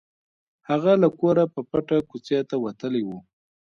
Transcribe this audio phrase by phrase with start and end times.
[0.69, 3.09] هغه له کوره په پټه کوڅې ته وتلی و